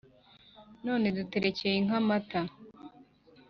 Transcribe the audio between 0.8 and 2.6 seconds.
none duterekeye inka amata